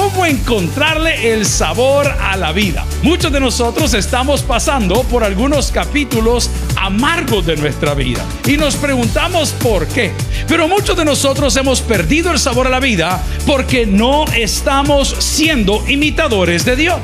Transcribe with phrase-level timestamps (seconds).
[0.00, 2.86] cómo encontrarle el sabor a la vida.
[3.02, 9.50] Muchos de nosotros estamos pasando por algunos capítulos amargos de nuestra vida y nos preguntamos
[9.50, 10.12] por qué.
[10.48, 15.86] Pero muchos de nosotros hemos perdido el sabor a la vida porque no estamos siendo
[15.86, 17.00] imitadores de Dios.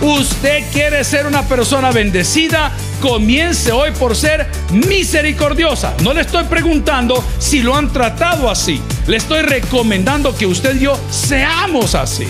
[0.00, 5.94] Usted quiere ser una persona bendecida, comience hoy por ser misericordiosa.
[6.02, 8.80] No le estoy preguntando si lo han tratado así.
[9.06, 12.26] Le estoy recomendando que usted y yo seamos así.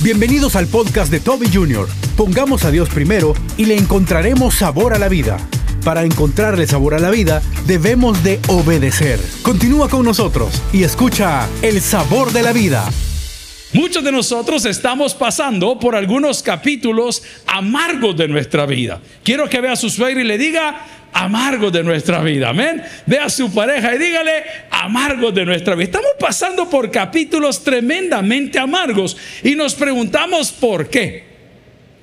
[0.00, 1.88] Bienvenidos al podcast de Toby Jr.
[2.16, 5.36] Pongamos a Dios primero y le encontraremos sabor a la vida.
[5.84, 9.20] Para encontrarle sabor a la vida, debemos de obedecer.
[9.42, 12.88] Continúa con nosotros y escucha El sabor de la vida
[13.72, 19.00] Muchos de nosotros estamos pasando por algunos capítulos amargos de nuestra vida.
[19.22, 22.48] Quiero que vea a su suegra y le diga amargos de nuestra vida.
[22.48, 22.82] Amén.
[23.06, 25.84] Vea a su pareja y dígale amargos de nuestra vida.
[25.84, 31.30] Estamos pasando por capítulos tremendamente amargos y nos preguntamos por qué.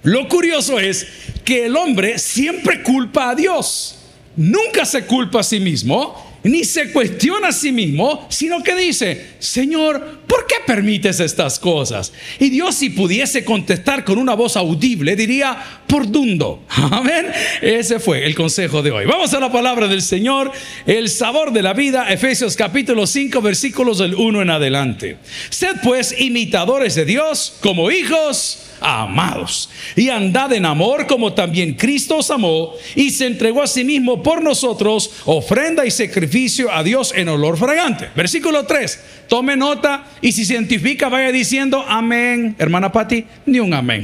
[0.04, 1.06] Lo curioso es
[1.44, 4.00] que el hombre siempre culpa a Dios.
[4.38, 9.36] Nunca se culpa a sí mismo ni se cuestiona a sí mismo, sino que dice,
[9.40, 12.14] Señor, ¿por qué permites estas cosas?
[12.40, 16.64] Y Dios si pudiese contestar con una voz audible, diría, por dundo.
[16.70, 17.28] Amén.
[17.62, 19.06] Ese fue el consejo de hoy.
[19.06, 20.52] Vamos a la palabra del Señor,
[20.86, 25.18] el sabor de la vida, Efesios capítulo 5, versículos del 1 en adelante.
[25.50, 29.70] Sed pues imitadores de Dios como hijos amados.
[29.96, 34.22] Y andad en amor como también Cristo os amó y se entregó a sí mismo
[34.22, 36.27] por nosotros, ofrenda y sacrificio
[36.72, 38.10] a Dios en olor fragante.
[38.16, 39.26] Versículo 3.
[39.28, 42.56] Tome nota y si se identifica vaya diciendo amén.
[42.58, 44.04] Hermana Patti, ni un amén.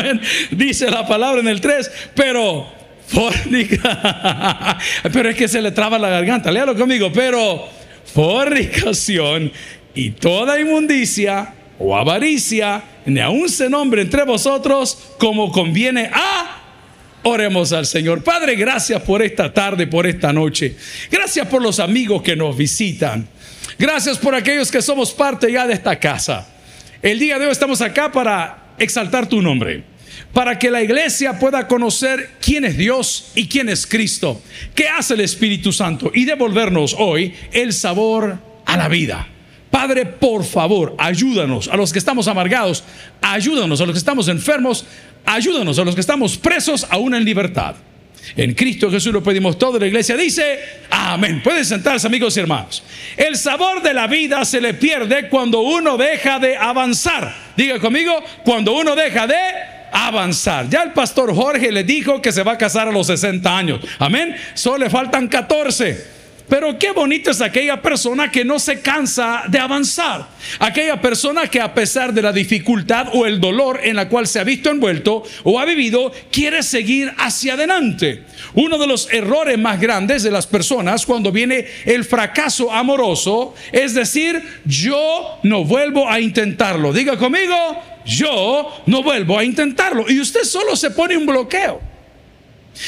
[0.50, 2.66] Dice la palabra en el 3, pero
[3.06, 4.78] fornica.
[5.12, 6.50] pero es que se le traba la garganta.
[6.50, 7.68] Léalo conmigo, pero
[8.12, 9.52] fornicación
[9.94, 16.63] y toda inmundicia o avaricia, ni aun se nombre entre vosotros como conviene a...
[17.26, 18.22] Oremos al Señor.
[18.22, 20.76] Padre, gracias por esta tarde, por esta noche.
[21.10, 23.26] Gracias por los amigos que nos visitan.
[23.78, 26.46] Gracias por aquellos que somos parte ya de esta casa.
[27.00, 29.84] El día de hoy estamos acá para exaltar tu nombre,
[30.34, 34.42] para que la iglesia pueda conocer quién es Dios y quién es Cristo,
[34.74, 39.28] qué hace el Espíritu Santo y devolvernos hoy el sabor a la vida.
[39.70, 42.84] Padre, por favor, ayúdanos a los que estamos amargados,
[43.20, 44.86] ayúdanos a los que estamos enfermos,
[45.24, 47.76] ayúdanos a los que estamos presos aún en libertad.
[48.36, 49.78] En Cristo Jesús lo pedimos todo.
[49.78, 50.58] La iglesia dice,
[50.90, 51.42] amén.
[51.42, 52.82] Pueden sentarse amigos y hermanos.
[53.16, 57.34] El sabor de la vida se le pierde cuando uno deja de avanzar.
[57.56, 58.12] Diga conmigo,
[58.44, 59.36] cuando uno deja de
[59.92, 60.68] avanzar.
[60.68, 63.80] Ya el pastor Jorge le dijo que se va a casar a los 60 años.
[63.98, 64.34] Amén.
[64.54, 66.23] Solo le faltan 14.
[66.48, 70.28] Pero qué bonito es aquella persona que no se cansa de avanzar.
[70.58, 74.40] Aquella persona que a pesar de la dificultad o el dolor en la cual se
[74.40, 78.24] ha visto envuelto o ha vivido, quiere seguir hacia adelante.
[78.54, 83.94] Uno de los errores más grandes de las personas cuando viene el fracaso amoroso es
[83.94, 86.92] decir, yo no vuelvo a intentarlo.
[86.92, 87.56] Diga conmigo,
[88.04, 90.04] yo no vuelvo a intentarlo.
[90.08, 91.93] Y usted solo se pone un bloqueo.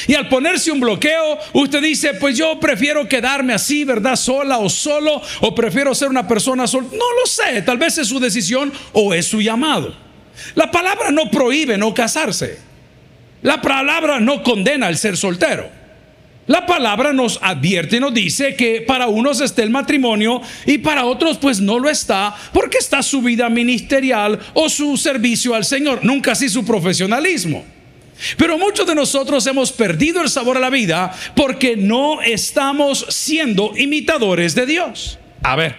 [0.07, 4.15] Y al ponerse un bloqueo, usted dice, pues yo prefiero quedarme así, ¿verdad?
[4.15, 6.87] Sola o solo, o prefiero ser una persona sola.
[6.91, 9.95] No lo sé, tal vez es su decisión o es su llamado.
[10.55, 12.59] La palabra no prohíbe no casarse.
[13.41, 15.69] La palabra no condena el ser soltero.
[16.47, 21.05] La palabra nos advierte y nos dice que para unos está el matrimonio y para
[21.05, 26.05] otros pues no lo está porque está su vida ministerial o su servicio al Señor,
[26.05, 27.76] nunca así su profesionalismo.
[28.37, 33.73] Pero muchos de nosotros hemos perdido el sabor a la vida porque no estamos siendo
[33.77, 35.19] imitadores de Dios.
[35.43, 35.75] A ver,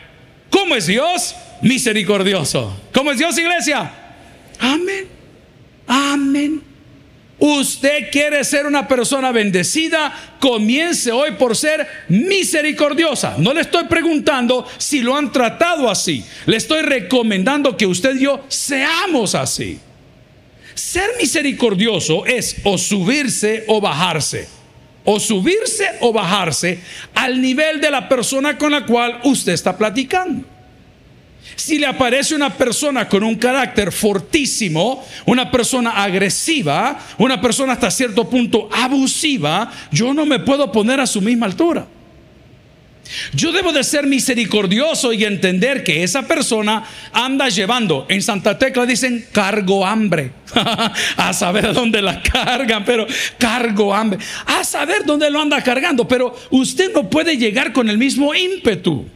[0.51, 1.35] ¿cómo es Dios?
[1.63, 2.81] Misericordioso.
[2.93, 3.93] ¿Cómo es Dios, iglesia?
[4.59, 5.09] Amén.
[5.87, 6.63] Amén.
[7.41, 13.37] Usted quiere ser una persona bendecida, comience hoy por ser misericordiosa.
[13.39, 16.25] No le estoy preguntando si lo han tratado así.
[16.47, 19.79] Le estoy recomendando que usted y yo seamos así.
[20.79, 24.49] Ser misericordioso es o subirse o bajarse.
[25.05, 26.79] O subirse o bajarse
[27.15, 30.45] al nivel de la persona con la cual usted está platicando.
[31.57, 37.91] Si le aparece una persona con un carácter fortísimo, una persona agresiva, una persona hasta
[37.91, 41.89] cierto punto abusiva, yo no me puedo poner a su misma altura.
[43.33, 48.87] Yo debo de ser misericordioso y entender que esa persona anda llevando, en Santa Tecla
[48.87, 50.33] dicen cargo hambre,
[51.17, 53.07] a saber dónde la cargan, pero
[53.39, 57.99] cargo hambre, a saber dónde lo anda cargando, pero usted no puede llegar con el
[57.99, 59.07] mismo ímpetu.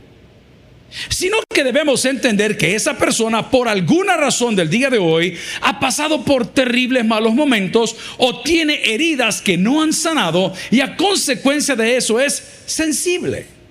[1.08, 5.80] sino que debemos entender que esa persona por alguna razón del día de hoy ha
[5.80, 11.76] pasado por terribles malos momentos o tiene heridas que no han sanado y a consecuencia
[11.76, 13.61] de eso es sensible.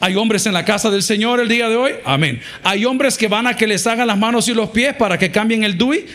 [0.00, 1.92] Hay hombres en la casa del Señor el día de hoy.
[2.04, 2.40] Amén.
[2.64, 5.30] Hay hombres que van a que les hagan las manos y los pies para que
[5.30, 6.06] cambien el DUI.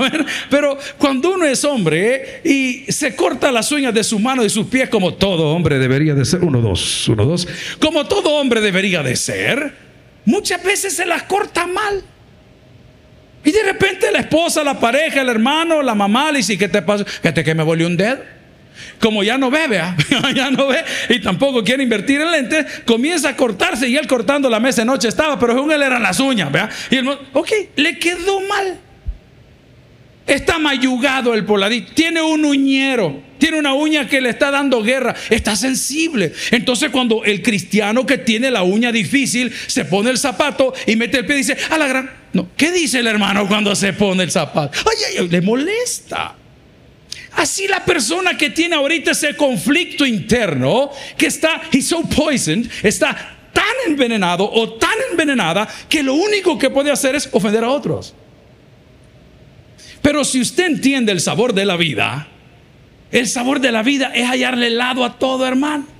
[0.50, 4.66] Pero cuando uno es hombre y se corta las uñas de sus manos y sus
[4.66, 6.40] pies como todo hombre debería de ser.
[6.40, 7.46] Uno, dos, uno, dos.
[7.78, 9.74] Como todo hombre debería de ser.
[10.24, 12.02] Muchas veces se las corta mal.
[13.44, 16.80] Y de repente la esposa, la pareja, el hermano, la mamá le dice, ¿qué te
[16.80, 17.04] pasa?
[17.22, 18.33] Que que me volvió un dedo
[19.00, 19.66] como ya no ve,
[20.34, 24.48] ya no ve y tampoco quiere invertir en lentes, comienza a cortarse y él cortando
[24.48, 26.68] la mesa de noche estaba, pero según él eran las uñas, ¿vea?
[26.90, 28.78] Y el, ok, le quedó mal.
[30.26, 35.14] Está mayugado el poladito, tiene un uñero, tiene una uña que le está dando guerra,
[35.28, 36.32] está sensible.
[36.50, 41.18] Entonces cuando el cristiano que tiene la uña difícil se pone el zapato y mete
[41.18, 42.10] el pie y dice, a la gran...
[42.32, 44.76] No, ¿qué dice el hermano cuando se pone el zapato?
[44.90, 46.36] Ay, ay, le molesta.
[47.36, 53.36] Así la persona que tiene ahorita ese conflicto interno, que está, he's so poisoned, está
[53.52, 58.14] tan envenenado o tan envenenada que lo único que puede hacer es ofender a otros.
[60.00, 62.28] Pero si usted entiende el sabor de la vida,
[63.10, 65.93] el sabor de la vida es hallarle lado a todo hermano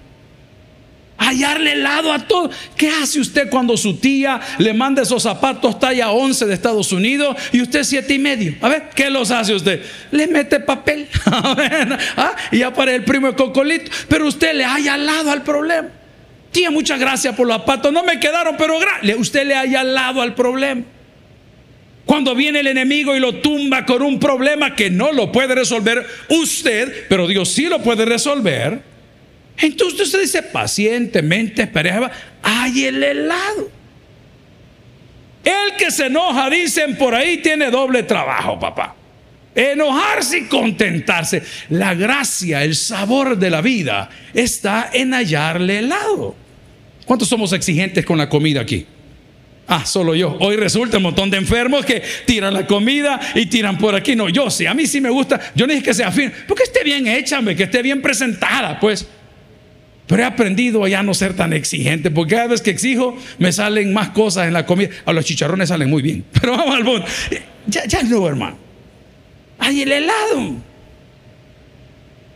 [1.18, 2.50] hallarle lado a todo.
[2.76, 7.36] ¿Qué hace usted cuando su tía le manda esos zapatos talla 11 de Estados Unidos
[7.52, 8.54] y usted siete y medio?
[8.60, 9.82] A ver, ¿qué los hace usted?
[10.10, 11.08] Le mete papel.
[11.26, 12.34] ¿ah?
[12.50, 13.90] Y ya para el primo de Cocolito.
[14.08, 15.88] Pero usted le haya al lado al problema.
[16.50, 17.92] Tía, muchas gracias por los zapatos.
[17.92, 18.78] No me quedaron, pero
[19.18, 20.82] usted le haya al lado al problema.
[22.06, 26.06] Cuando viene el enemigo y lo tumba con un problema que no lo puede resolver
[26.28, 28.93] usted, pero Dios sí lo puede resolver
[29.58, 32.10] entonces usted dice pacientemente, espera,
[32.42, 33.70] hay el helado.
[35.44, 38.96] El que se enoja, dicen por ahí, tiene doble trabajo, papá.
[39.54, 41.42] Enojarse y contentarse.
[41.68, 46.34] La gracia, el sabor de la vida está en hallarle helado.
[47.04, 48.86] ¿Cuántos somos exigentes con la comida aquí?
[49.66, 50.36] Ah, solo yo.
[50.40, 54.16] Hoy resulta un montón de enfermos que tiran la comida y tiran por aquí.
[54.16, 55.40] No, yo sí, a mí sí me gusta.
[55.54, 59.06] Yo no dije que sea fin, porque esté bien hecha, que esté bien presentada, pues.
[60.06, 63.52] Pero he aprendido a ya no ser tan exigente, porque cada vez que exijo me
[63.52, 64.90] salen más cosas en la comida.
[65.06, 66.24] A los chicharrones salen muy bien.
[66.40, 67.06] Pero vamos al punto.
[67.66, 68.58] Ya, ya no, hermano.
[69.58, 70.56] Hay el helado.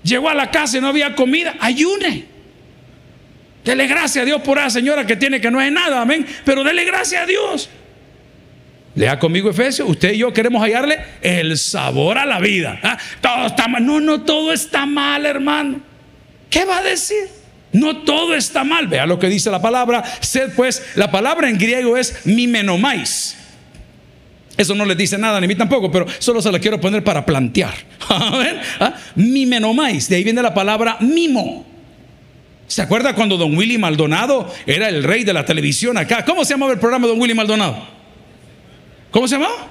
[0.03, 1.57] Llegó a la casa y no había comida.
[1.61, 2.25] Ayune.
[3.65, 6.27] Dele gracias a Dios por esa señora que tiene que no es nada, amén.
[6.47, 7.69] Pero dele gracias a Dios.
[8.95, 12.81] Lea conmigo Efesios, usted y yo queremos hallarle el sabor a la vida.
[12.83, 13.85] Ah, todo está mal.
[13.85, 15.81] No, no, todo está mal, hermano.
[16.49, 17.38] ¿Qué va a decir?
[17.73, 18.87] No todo está mal.
[18.87, 20.03] Vea lo que dice la palabra.
[20.21, 23.37] Sed pues, la palabra en griego es mimenomais.
[24.57, 27.05] Eso no le dice nada, ni a mí tampoco, pero solo se la quiero poner
[27.05, 27.75] para plantear.
[28.81, 28.95] ¿Ah?
[29.15, 31.65] Mimenomais, de ahí viene la palabra mimo.
[32.67, 36.25] ¿Se acuerda cuando don Willy Maldonado era el rey de la televisión acá?
[36.25, 37.87] ¿Cómo se llamaba el programa don Willy Maldonado?
[39.13, 39.69] ¿Cómo se llamaba?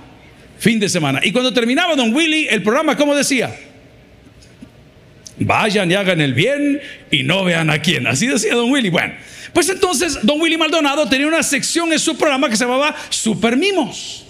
[0.58, 1.20] Fin de semana.
[1.22, 3.54] Y cuando terminaba don Willy, el programa, ¿cómo decía?
[5.40, 6.82] Vayan y hagan el bien
[7.12, 8.08] y no vean a quién.
[8.08, 8.90] Así decía don Willy.
[8.90, 9.14] Bueno,
[9.54, 13.56] pues entonces don Willy Maldonado tenía una sección en su programa que se llamaba Super
[13.56, 14.24] Mimos.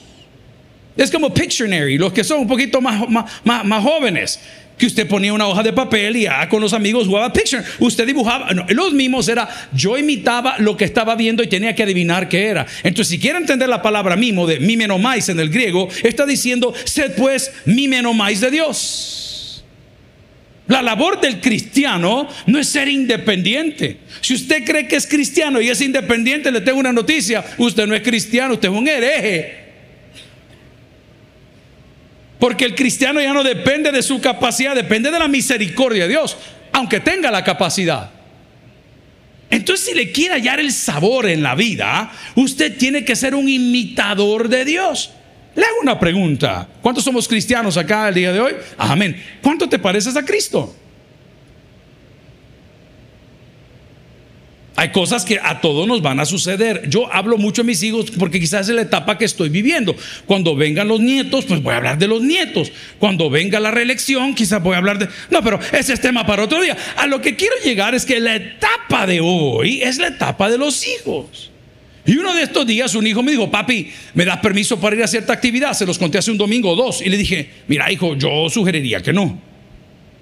[0.97, 4.39] Es como Pictionary, los que son un poquito más, más, más, jóvenes
[4.77, 7.63] que usted ponía una hoja de papel y ah, con los amigos jugaba Picture.
[7.79, 12.27] Usted dibujaba, los mimos era, yo imitaba lo que estaba viendo y tenía que adivinar
[12.27, 12.65] qué era.
[12.83, 17.13] Entonces, si quiere entender la palabra mimo de mimenomais en el griego, está diciendo, sed
[17.15, 19.26] pues mimenomais de Dios.
[20.67, 23.99] La labor del cristiano no es ser independiente.
[24.21, 27.43] Si usted cree que es cristiano y es independiente, le tengo una noticia.
[27.57, 29.67] Usted no es cristiano, usted es un hereje.
[32.37, 36.37] Porque el cristiano ya no depende de su capacidad, depende de la misericordia de Dios,
[36.73, 38.11] aunque tenga la capacidad.
[39.49, 43.47] Entonces, si le quiere hallar el sabor en la vida, usted tiene que ser un
[43.47, 45.11] imitador de Dios.
[45.57, 46.69] Le hago una pregunta.
[46.83, 48.53] ¿Cuántos somos cristianos acá el día de hoy?
[48.77, 49.19] Amén.
[49.41, 50.75] ¿Cuánto te pareces a Cristo?
[54.75, 56.87] Hay cosas que a todos nos van a suceder.
[56.87, 59.95] Yo hablo mucho a mis hijos porque quizás es la etapa que estoy viviendo.
[60.27, 62.71] Cuando vengan los nietos, pues voy a hablar de los nietos.
[62.99, 65.07] Cuando venga la reelección, quizás voy a hablar de...
[65.31, 66.77] No, pero ese es tema para otro día.
[66.97, 70.59] A lo que quiero llegar es que la etapa de hoy es la etapa de
[70.59, 71.49] los hijos.
[72.07, 75.03] Y uno de estos días un hijo me dijo, papi, ¿me das permiso para ir
[75.03, 75.73] a cierta actividad?
[75.73, 77.01] Se los conté hace un domingo o dos.
[77.01, 79.37] Y le dije, mira hijo, yo sugeriría que no.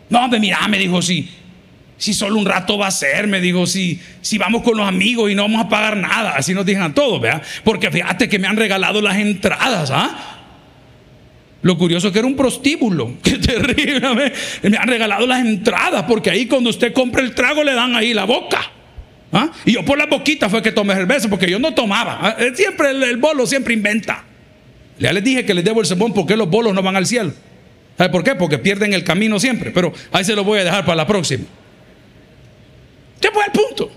[0.09, 1.29] No, hombre, mira, me dijo, sí.
[1.97, 5.31] Si solo un rato va a ser, me dijo, si, si vamos con los amigos
[5.31, 6.31] y no vamos a pagar nada.
[6.31, 7.43] Así nos dijeron todos, ¿verdad?
[7.63, 10.41] Porque fíjate que me han regalado las entradas, ¿ah?
[11.61, 13.13] Lo curioso es que era un prostíbulo.
[13.23, 14.33] Qué terrible.
[14.63, 18.11] Me han regalado las entradas porque ahí cuando usted compra el trago le dan ahí
[18.11, 18.71] la boca.
[19.31, 19.51] ¿Ah?
[19.65, 22.19] Y yo por la boquita fue que tomé el beso porque yo no tomaba.
[22.21, 22.35] ¿ah?
[22.39, 24.23] Eh, siempre el, bolo siempre inventa.
[24.99, 27.33] Ya les dije que les debo el sermón porque los bolos no van al cielo.
[27.97, 28.35] ¿Sabe por qué?
[28.35, 29.71] Porque pierden el camino siempre.
[29.71, 31.43] Pero ahí se lo voy a dejar para la próxima.
[33.19, 33.91] ¿Qué fue el punto?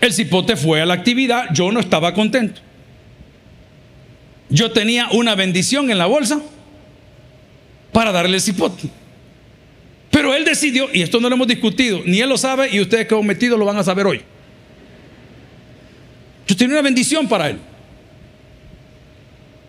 [0.00, 2.60] El cipote fue a la actividad, yo no estaba contento.
[4.48, 6.40] Yo tenía una bendición en la bolsa
[7.92, 8.88] para darle el cipote.
[10.10, 13.06] Pero él decidió, y esto no lo hemos discutido, ni él lo sabe, y ustedes
[13.06, 14.22] que han metido lo van a saber hoy.
[16.46, 17.58] Yo tenía una bendición para él.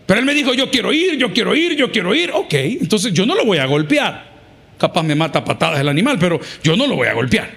[0.06, 2.32] Pero él me dijo, yo quiero ir, yo quiero ir, yo quiero ir.
[2.32, 4.30] Ok, entonces yo no lo voy a golpear.
[4.78, 7.52] Capaz me mata patadas el animal, pero yo no lo voy a golpear.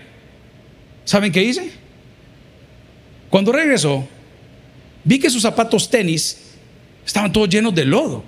[1.04, 1.70] ¿Saben qué hice?
[3.30, 4.06] Cuando regresó,
[5.04, 6.56] vi que sus zapatos tenis
[7.06, 8.24] estaban todos llenos de lodo.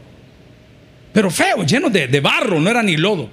[1.12, 3.28] Pero feos, llenos de barro, no era ni lodo.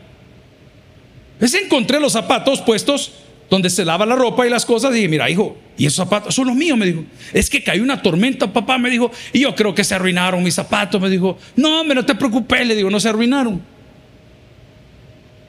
[1.41, 3.13] Entonces encontré los zapatos puestos
[3.49, 4.91] donde se lava la ropa y las cosas.
[4.91, 7.03] Y dije, mira, hijo, y esos zapatos son los míos, me dijo.
[7.33, 9.11] Es que cayó una tormenta, papá, me dijo.
[9.33, 11.39] Y yo creo que se arruinaron mis zapatos, me dijo.
[11.55, 13.59] No, me no te preocupes, le digo, no se arruinaron.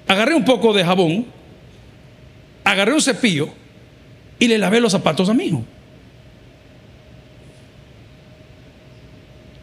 [0.09, 1.27] Agarré un poco de jabón,
[2.65, 3.51] agarré un cepillo
[4.39, 5.63] y le lavé los zapatos a mi hijo.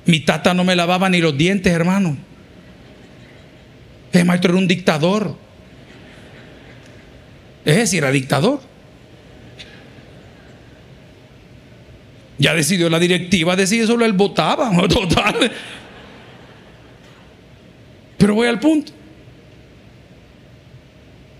[0.05, 2.17] Mi tata no me lavaba ni los dientes, hermano.
[4.11, 5.48] El maestro era un dictador.
[7.65, 8.61] Es decir, era dictador.
[12.37, 15.51] Ya decidió la directiva, decide solo él votaba, total.
[18.17, 18.93] Pero voy al punto.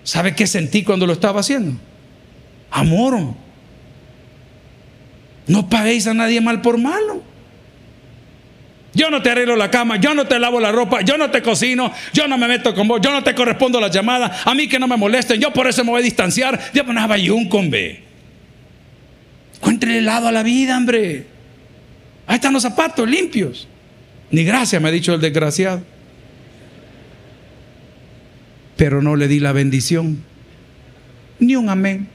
[0.04, 1.80] ¿Sabe qué sentí cuando lo estaba haciendo?
[2.72, 3.36] Amor.
[5.48, 7.29] No paguéis a nadie mal por malo.
[8.94, 11.42] Yo no te arreglo la cama, yo no te lavo la ropa, yo no te
[11.42, 14.68] cocino, yo no me meto con vos, yo no te correspondo las llamadas, a mí
[14.68, 16.60] que no me molesten, yo por eso me voy a distanciar.
[16.74, 18.02] Yo ponía un con B.
[19.56, 21.28] Encuentre helado a la vida, hombre.
[22.26, 23.68] Ahí están los zapatos limpios.
[24.32, 25.82] Ni gracias, me ha dicho el desgraciado.
[28.78, 30.24] Pero no le di la bendición.
[31.40, 32.08] Ni un amén.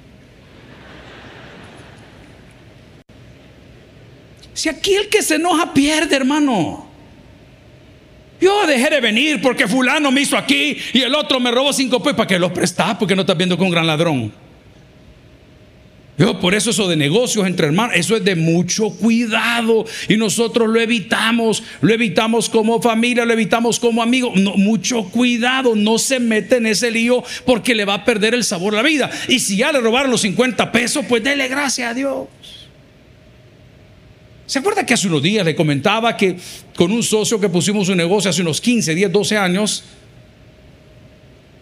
[4.55, 6.87] Si aquí el que se enoja pierde, hermano.
[8.41, 12.01] Yo dejé de venir porque fulano me hizo aquí y el otro me robó cinco
[12.01, 12.17] pesos.
[12.17, 12.97] ¿Para que los prestás?
[12.97, 14.33] Porque no estás viendo con un gran ladrón.
[16.17, 20.69] Yo, por eso eso de negocios entre hermanos, eso es de mucho cuidado y nosotros
[20.69, 24.33] lo evitamos, lo evitamos como familia, lo evitamos como amigos.
[24.37, 28.75] mucho cuidado, no se mete en ese lío porque le va a perder el sabor
[28.75, 29.11] a la vida.
[29.27, 32.29] Y si ya le robaron los 50 pesos, pues dele gracias a Dios.
[34.47, 36.37] ¿Se acuerda que hace unos días le comentaba que
[36.77, 39.85] con un socio que pusimos un negocio hace unos 15, 10, 12 años,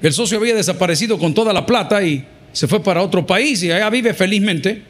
[0.03, 3.71] el socio había desaparecido con toda la plata y se fue para otro país y
[3.71, 4.83] allá vive felizmente?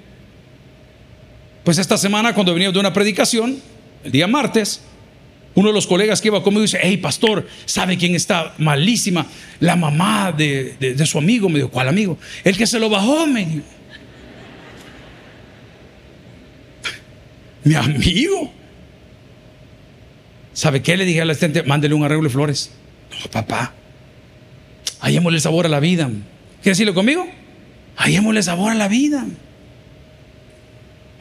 [1.64, 3.58] Pues esta semana cuando venía de una predicación,
[4.04, 4.80] el día martes,
[5.54, 9.26] uno de los colegas que iba conmigo dice, hey pastor, ¿sabe quién está malísima?
[9.60, 12.18] La mamá de, su amigo, me dijo, ¿cuál amigo?
[12.42, 13.64] El que se lo bajó, me dijo.
[17.64, 18.52] Mi amigo.
[20.52, 20.96] ¿Sabe qué?
[20.96, 22.72] Le dije al asistente, mándele un arreglo de flores.
[23.10, 23.72] No, papá.
[25.00, 26.06] Hallémosle sabor a la vida.
[26.06, 27.26] ¿Quiere decirlo conmigo?
[27.96, 29.26] Hallémosle sabor a la vida.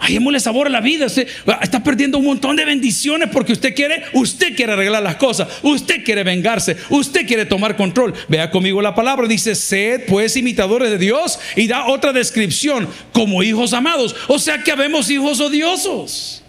[0.01, 1.05] Hallémosle sabor a la vida.
[1.05, 1.27] Usted
[1.61, 6.03] está perdiendo un montón de bendiciones porque usted quiere, usted quiere arreglar las cosas, usted
[6.03, 8.15] quiere vengarse, usted quiere tomar control.
[8.27, 13.43] Vea conmigo la palabra, dice, sed pues imitadores de Dios y da otra descripción, como
[13.43, 14.15] hijos amados.
[14.27, 16.43] O sea que habemos hijos odiosos.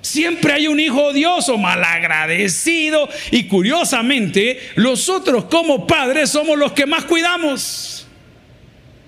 [0.00, 7.04] Siempre hay un hijo odioso, malagradecido y curiosamente nosotros como padres somos los que más
[7.04, 8.06] cuidamos.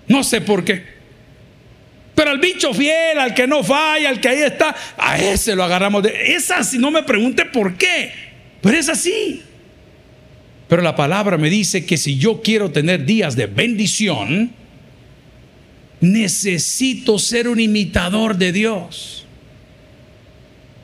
[0.06, 0.93] No sé por qué.
[2.14, 5.64] Pero al bicho fiel, al que no falla, al que ahí está, a ese lo
[5.64, 6.34] agarramos de.
[6.34, 8.12] Es así, no me pregunte por qué,
[8.60, 9.42] pero es así.
[10.68, 14.52] Pero la palabra me dice que si yo quiero tener días de bendición,
[16.00, 19.26] necesito ser un imitador de Dios.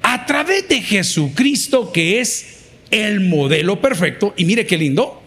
[0.02, 2.58] A través de Jesucristo, que es
[2.90, 5.22] el modelo perfecto, y mire qué lindo,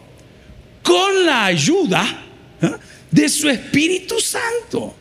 [0.81, 2.25] con la ayuda
[2.61, 2.71] ¿eh?
[3.09, 4.95] de su Espíritu Santo.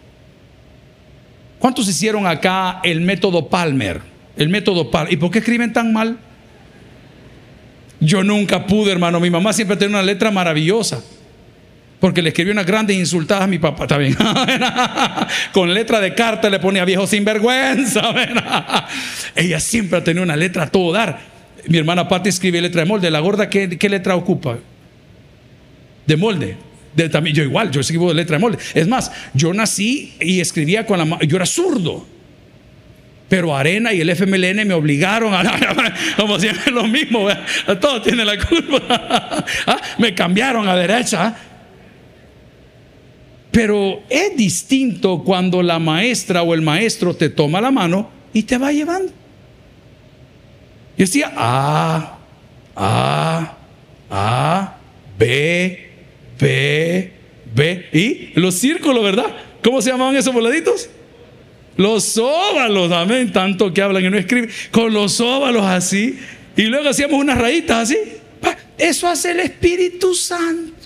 [1.62, 4.00] ¿Cuántos hicieron acá el método Palmer?
[4.36, 5.12] El método Palmer.
[5.12, 6.18] ¿Y por qué escriben tan mal?
[8.00, 9.20] Yo nunca pude, hermano.
[9.20, 11.00] Mi mamá siempre tenía una letra maravillosa.
[12.00, 14.16] porque le escribió unas grandes insultadas a mi papá también.
[15.52, 18.12] Con letra de carta le ponía viejo sinvergüenza.
[19.36, 21.20] Ella siempre ha tenido una letra a todo dar.
[21.68, 23.08] Mi hermana Patti escribe letra de molde.
[23.08, 24.58] La gorda, ¿qué, qué letra ocupa?
[26.08, 26.56] De molde.
[26.94, 28.58] De, también, yo igual, yo escribo de letra de molde.
[28.74, 31.22] Es más, yo nací y escribía con la mano.
[31.22, 32.06] Yo era zurdo.
[33.28, 35.42] Pero Arena y el FMLN me obligaron a,
[36.18, 37.28] como siempre lo mismo,
[37.80, 38.82] todos tienen la culpa.
[39.66, 41.34] Ah, me cambiaron a derecha.
[43.50, 48.58] Pero es distinto cuando la maestra o el maestro te toma la mano y te
[48.58, 49.12] va llevando.
[50.96, 52.18] Y decía A,
[52.76, 53.56] A,
[54.10, 54.76] A,
[55.18, 55.51] B.
[57.92, 59.26] Y los círculos, ¿verdad?
[59.62, 60.88] ¿Cómo se llamaban esos voladitos?
[61.76, 63.32] Los óvalos, amén.
[63.32, 64.50] Tanto que hablan y no escriben.
[64.70, 66.18] Con los óvalos así.
[66.56, 67.98] Y luego hacíamos unas rayitas así.
[68.78, 70.82] Eso hace el Espíritu Santo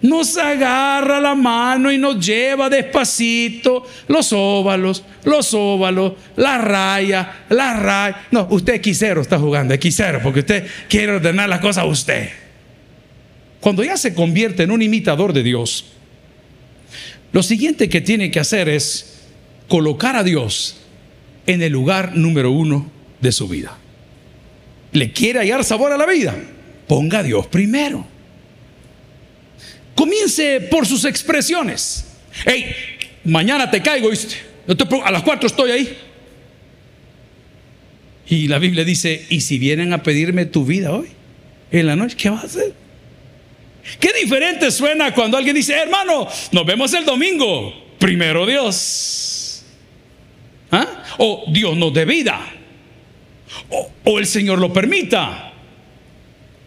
[0.00, 7.74] nos agarra la mano y nos lleva despacito los óvalos, los óvalos, la raya, la
[7.74, 8.26] raya.
[8.30, 11.86] No, usted es quisero, está jugando, es quisero, porque usted quiere ordenar las cosas a
[11.86, 12.28] usted.
[13.60, 15.84] Cuando ya se convierte en un imitador de Dios,
[17.32, 19.18] lo siguiente que tiene que hacer es
[19.68, 20.76] colocar a Dios
[21.46, 23.76] en el lugar número uno de su vida.
[24.92, 26.36] ¿Le quiere hallar sabor a la vida?
[26.86, 28.06] Ponga a Dios primero.
[29.94, 32.06] Comience por sus expresiones.
[32.46, 32.66] Hey,
[33.24, 34.08] mañana te caigo,
[35.04, 35.98] a las cuatro estoy ahí.
[38.28, 41.08] Y la Biblia dice, ¿y si vienen a pedirme tu vida hoy?
[41.70, 42.87] En la noche, ¿qué vas a hacer?
[43.98, 47.72] Qué diferente suena cuando alguien dice, hermano, nos vemos el domingo.
[47.98, 49.64] Primero Dios.
[50.70, 51.04] ¿Ah?
[51.18, 52.40] O Dios nos dé vida.
[53.70, 55.52] O, o el Señor lo permita.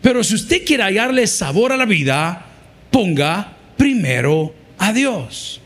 [0.01, 2.45] Pero si usted quiere hallarle sabor a la vida,
[2.89, 5.61] ponga primero a Dios.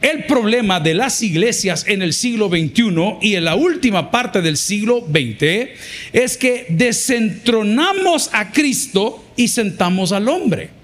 [0.00, 4.56] El problema de las iglesias en el siglo XXI y en la última parte del
[4.56, 5.70] siglo XX
[6.12, 10.77] es que desentronamos a Cristo y sentamos al hombre.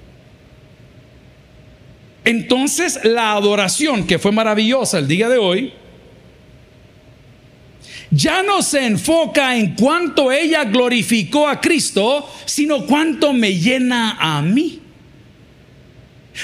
[2.25, 5.73] Entonces la adoración que fue maravillosa el día de hoy,
[8.11, 14.41] ya no se enfoca en cuánto ella glorificó a Cristo, sino cuánto me llena a
[14.41, 14.81] mí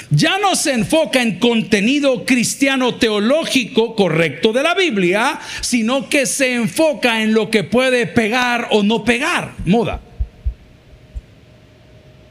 [0.09, 6.53] ya no se enfoca en contenido cristiano teológico correcto de la Biblia, sino que se
[6.53, 10.01] enfoca en lo que puede pegar o no pegar, moda.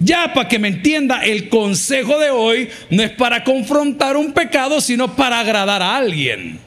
[0.00, 4.80] Ya para que me entienda, el consejo de hoy no es para confrontar un pecado,
[4.80, 6.58] sino para agradar a alguien.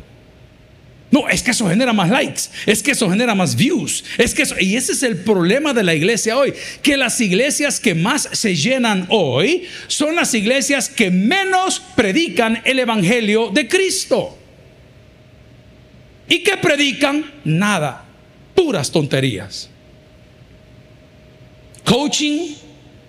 [1.09, 4.43] No, es que eso genera más likes, es que eso genera más views, es que
[4.59, 8.55] y ese es el problema de la iglesia hoy, que las iglesias que más se
[8.55, 14.39] llenan hoy son las iglesias que menos predican el evangelio de Cristo.
[16.27, 17.31] ¿Y qué predican?
[17.43, 18.05] Nada,
[18.55, 19.69] puras tonterías.
[21.83, 22.55] Coaching,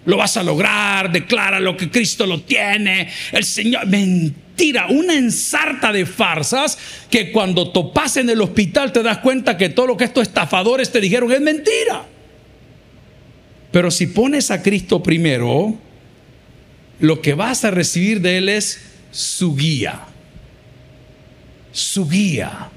[0.07, 5.93] lo vas a lograr, declara lo que Cristo lo tiene, el Señor, mentira, una ensarta
[5.93, 6.79] de farsas
[7.11, 10.93] que cuando topas en el hospital te das cuenta que todo lo que estos estafadores
[10.93, 12.05] te dijeron es mentira.
[13.73, 15.77] Pero si pones a Cristo primero,
[17.01, 20.03] lo que vas a recibir de Él es su guía.
[21.73, 22.69] Su guía.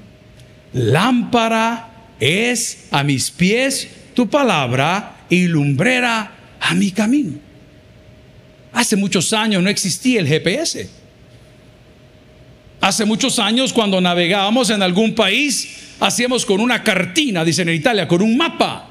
[0.72, 7.38] Lámpara es a mis pies tu palabra y lumbrera a mi camino.
[8.72, 10.88] Hace muchos años no existía el GPS.
[12.80, 18.06] Hace muchos años cuando navegábamos en algún país, hacíamos con una cartina, dicen en Italia,
[18.06, 18.88] con un mapa.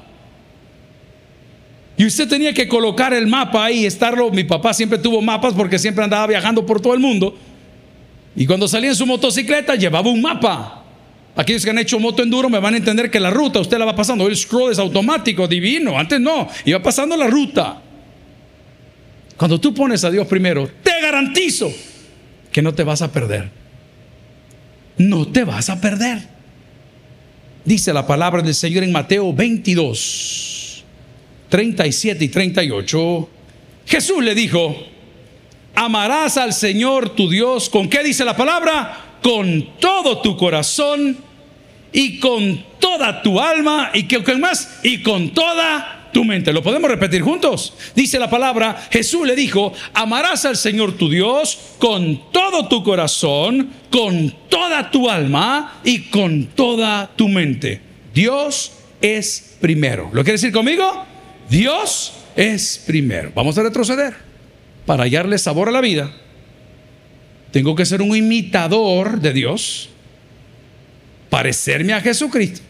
[1.96, 4.30] Y usted tenía que colocar el mapa ahí, estarlo.
[4.30, 7.36] Mi papá siempre tuvo mapas porque siempre andaba viajando por todo el mundo.
[8.36, 10.77] Y cuando salía en su motocicleta, llevaba un mapa.
[11.38, 13.86] Aquellos que han hecho moto enduro me van a entender que la ruta usted la
[13.86, 14.26] va pasando.
[14.26, 15.98] El scroll es automático, divino.
[15.98, 17.80] Antes no, iba pasando la ruta.
[19.38, 21.72] Cuando tú pones a Dios primero, te garantizo
[22.52, 23.50] que no te vas a perder
[24.98, 26.18] no te vas a perder.
[27.64, 30.84] Dice la palabra del Señor en Mateo 22,
[31.48, 33.30] 37 y 38.
[33.86, 34.76] Jesús le dijo,
[35.74, 39.18] amarás al Señor tu Dios, ¿con qué dice la palabra?
[39.22, 41.16] Con todo tu corazón
[41.92, 46.52] y con toda tu alma y que más y con toda tu mente.
[46.52, 47.74] ¿Lo podemos repetir juntos?
[47.94, 53.70] Dice la palabra, Jesús le dijo, amarás al Señor tu Dios con todo tu corazón,
[53.90, 57.80] con toda tu alma y con toda tu mente.
[58.14, 60.10] Dios es primero.
[60.12, 61.04] ¿Lo quiere decir conmigo?
[61.48, 63.32] Dios es primero.
[63.34, 64.28] Vamos a retroceder.
[64.86, 66.10] para hallarle sabor a la vida,
[67.52, 69.90] tengo que ser un imitador de Dios,
[71.30, 72.60] parecerme a Jesucristo,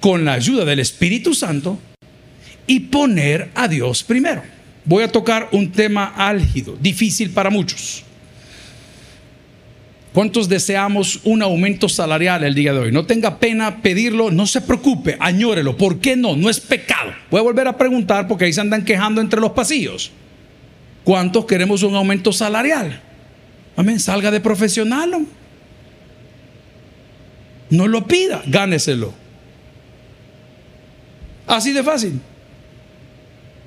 [0.00, 1.78] con la ayuda del Espíritu Santo
[2.66, 4.42] y poner a Dios primero.
[4.84, 8.04] Voy a tocar un tema álgido, difícil para muchos.
[10.12, 12.92] ¿Cuántos deseamos un aumento salarial el día de hoy?
[12.92, 15.78] No tenga pena pedirlo, no se preocupe, añórelo.
[15.78, 16.36] ¿Por qué no?
[16.36, 17.12] No es pecado.
[17.30, 20.10] Voy a volver a preguntar porque ahí se andan quejando entre los pasillos.
[21.02, 23.00] ¿Cuántos queremos un aumento salarial?
[23.74, 25.24] Amén, salga de profesional.
[27.72, 29.14] No lo pida, gáneselo.
[31.46, 32.20] Así de fácil.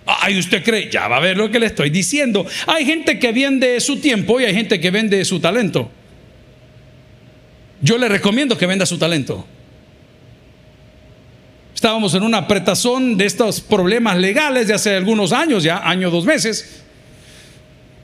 [0.05, 2.45] Ay, usted cree, ya va a ver lo que le estoy diciendo.
[2.67, 5.89] Hay gente que vende su tiempo y hay gente que vende su talento.
[7.81, 9.43] Yo le recomiendo que venda su talento.
[11.73, 16.25] Estábamos en una apretazón de estos problemas legales de hace algunos años, ya año, dos
[16.25, 16.83] meses.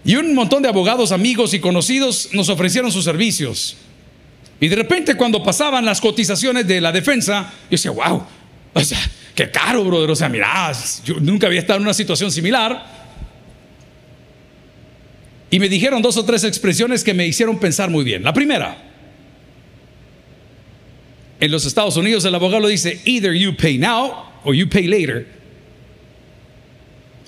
[0.04, 3.78] Y un montón de abogados, amigos y conocidos nos ofrecieron sus servicios.
[4.62, 8.24] Y de repente cuando pasaban las cotizaciones de la defensa, yo decía, wow,
[8.74, 9.00] o sea,
[9.34, 10.12] qué caro, brother.
[10.12, 10.72] O sea, mira,
[11.04, 12.86] yo nunca había estado en una situación similar.
[15.50, 18.24] Y me dijeron dos o tres expresiones que me hicieron pensar muy bien.
[18.24, 18.78] La primera,
[21.40, 25.28] en los Estados Unidos el abogado dice, either you pay now or you pay later.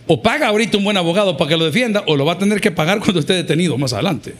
[0.05, 2.61] O paga ahorita un buen abogado para que lo defienda o lo va a tener
[2.61, 4.35] que pagar cuando esté detenido más adelante.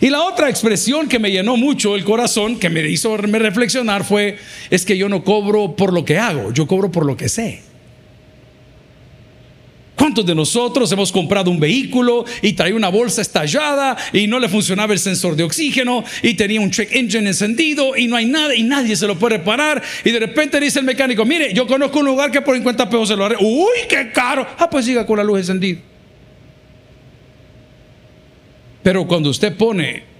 [0.00, 4.38] Y la otra expresión que me llenó mucho el corazón, que me hizo reflexionar fue,
[4.70, 7.62] es que yo no cobro por lo que hago, yo cobro por lo que sé.
[9.96, 14.48] ¿Cuántos de nosotros hemos comprado un vehículo y traía una bolsa estallada y no le
[14.48, 18.54] funcionaba el sensor de oxígeno y tenía un check engine encendido y no hay nada
[18.54, 22.00] y nadie se lo puede reparar y de repente dice el mecánico, mire, yo conozco
[22.00, 23.36] un lugar que por 50 pesos se lo haré.
[23.38, 24.46] Uy, qué caro.
[24.58, 25.78] Ah, pues siga con la luz encendida.
[28.82, 30.12] Pero cuando usted pone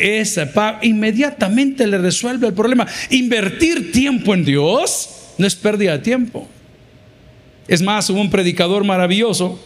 [0.00, 2.86] esa inmediatamente le resuelve el problema.
[3.10, 6.48] Invertir tiempo en Dios no es pérdida de tiempo.
[7.68, 9.60] Es más, hubo un predicador maravilloso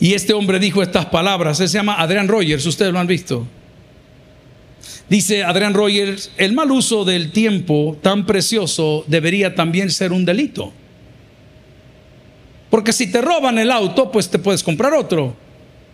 [0.00, 1.60] y este hombre dijo estas palabras.
[1.60, 3.46] Él se llama Adrian Rogers, ustedes lo han visto.
[5.08, 10.72] Dice Adrian Rogers, el mal uso del tiempo tan precioso debería también ser un delito.
[12.70, 15.34] Porque si te roban el auto, pues te puedes comprar otro.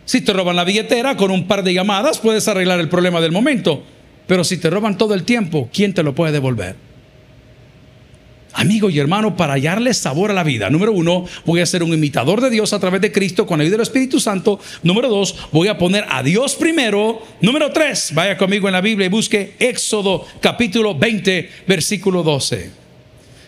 [0.05, 3.33] Si te roban la billetera, con un par de llamadas puedes arreglar el problema del
[3.33, 3.83] momento.
[4.27, 6.77] Pero si te roban todo el tiempo, ¿quién te lo puede devolver?
[8.55, 10.71] amigo y hermano, para hallarle sabor a la vida.
[10.71, 13.63] Número uno, voy a ser un imitador de Dios a través de Cristo con la
[13.63, 14.59] ayuda del Espíritu Santo.
[14.83, 17.21] Número dos, voy a poner a Dios primero.
[17.41, 22.71] Número tres, vaya conmigo en la Biblia y busque Éxodo capítulo 20, versículo 12.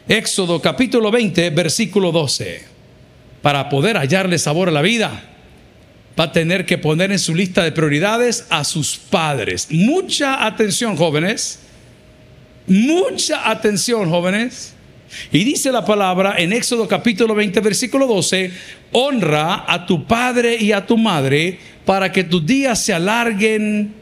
[0.09, 2.63] Éxodo capítulo 20, versículo 12.
[3.43, 5.36] Para poder hallarle sabor a la vida,
[6.19, 9.69] va a tener que poner en su lista de prioridades a sus padres.
[9.71, 11.61] Mucha atención, jóvenes.
[12.67, 14.75] Mucha atención, jóvenes.
[15.31, 18.51] Y dice la palabra en Éxodo capítulo 20, versículo 12,
[18.93, 23.95] honra a tu padre y a tu madre para que tus días se alarguen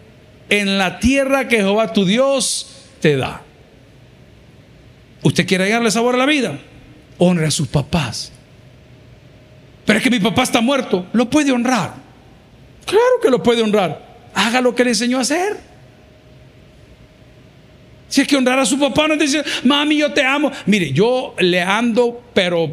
[0.49, 3.43] en la tierra que Jehová tu Dios te da.
[5.23, 6.59] ¿Usted quiere darle sabor a la vida?
[7.19, 8.33] Honre a sus papás.
[9.85, 11.07] Pero es que mi papá está muerto.
[11.13, 12.04] Lo puede honrar.
[12.85, 14.01] Claro que lo puede honrar.
[14.35, 15.57] Haga lo que le enseñó a hacer.
[18.09, 20.51] Si es que honrar a su papá, no dice, mami, yo te amo.
[20.67, 22.73] Mire, yo le ando, pero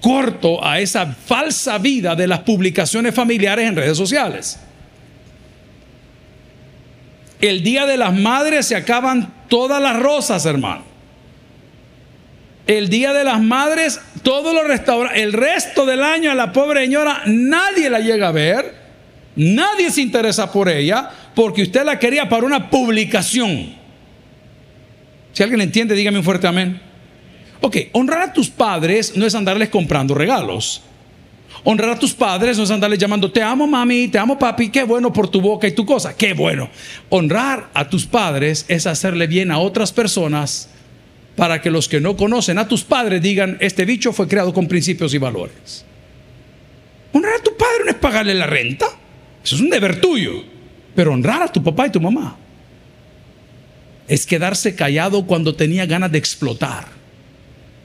[0.00, 4.58] corto a esa falsa vida de las publicaciones familiares en redes sociales.
[7.40, 10.84] El día de las madres se acaban todas las rosas, hermano.
[12.66, 16.82] El día de las madres, todos los restaurantes, el resto del año a la pobre
[16.82, 18.81] señora nadie la llega a ver,
[19.36, 23.74] nadie se interesa por ella, porque usted la quería para una publicación.
[25.32, 26.80] Si alguien entiende, dígame un fuerte amén.
[27.60, 30.82] Ok, honrar a tus padres no es andarles comprando regalos.
[31.64, 34.82] Honrar a tus padres no es andarles llamando, te amo mami, te amo papi, qué
[34.82, 36.68] bueno por tu boca y tu cosa, qué bueno.
[37.08, 40.68] Honrar a tus padres es hacerle bien a otras personas
[41.36, 44.66] para que los que no conocen a tus padres digan, este bicho fue creado con
[44.66, 45.84] principios y valores.
[47.12, 48.86] Honrar a tu padre no es pagarle la renta,
[49.44, 50.44] eso es un deber tuyo,
[50.94, 52.36] pero honrar a tu papá y tu mamá
[54.08, 56.86] es quedarse callado cuando tenía ganas de explotar.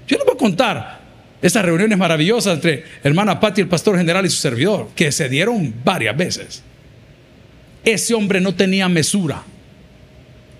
[0.08, 1.00] Yo les voy a contar
[1.42, 5.74] esas reuniones maravillosas entre hermana Patti, el pastor general y su servidor, que se dieron
[5.84, 6.64] varias veces.
[7.84, 9.44] Ese hombre no tenía mesura.